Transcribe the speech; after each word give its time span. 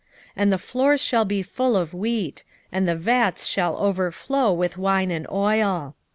2:24 0.29 0.31
And 0.37 0.51
the 0.51 0.57
floors 0.57 0.99
shall 0.99 1.25
be 1.25 1.43
full 1.43 1.77
of 1.77 1.93
wheat, 1.93 2.43
and 2.71 2.89
the 2.89 2.95
vats 2.95 3.45
shall 3.45 3.75
overflow 3.77 4.51
with 4.51 4.75
wine 4.75 5.11
and 5.11 5.27
oil. 5.31 5.93